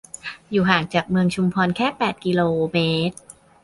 [0.51, 2.77] อยู่ห่างจากเมืองชุมพรแค่ แปด กิโลเม
[3.09, 3.15] ตร